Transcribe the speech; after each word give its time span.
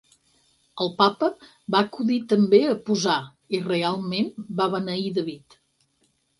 El 0.85 0.87
Papa 1.01 1.29
va 1.75 1.81
acudir 1.89 2.17
també 2.33 2.63
a 2.71 2.73
posar, 2.89 3.19
i 3.59 3.63
realment 3.69 4.35
va 4.63 4.71
beneir 4.79 5.17
David. 5.23 5.63